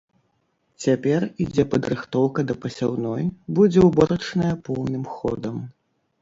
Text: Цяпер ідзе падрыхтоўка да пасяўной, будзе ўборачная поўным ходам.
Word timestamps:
Цяпер 0.85 1.25
ідзе 1.43 1.65
падрыхтоўка 1.73 2.39
да 2.53 2.55
пасяўной, 2.63 3.23
будзе 3.59 3.79
ўборачная 3.91 4.49
поўным 4.71 5.05
ходам. 5.15 5.63